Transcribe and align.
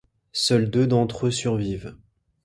Seuls 0.33 0.71
deux 0.71 0.87
d'entre 0.87 1.27
eux 1.27 1.31
survivent. 1.31 1.95